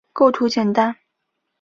[0.13, 0.95] 构图简单